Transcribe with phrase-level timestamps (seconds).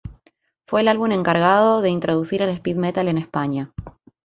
[0.65, 3.71] Fue el álbum encargado de introducir el speed metal en España.